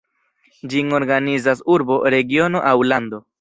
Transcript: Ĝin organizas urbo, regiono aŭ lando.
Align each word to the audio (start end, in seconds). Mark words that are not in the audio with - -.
Ĝin 0.71 0.89
organizas 0.99 1.61
urbo, 1.75 1.99
regiono 2.15 2.65
aŭ 2.73 2.75
lando. 2.89 3.23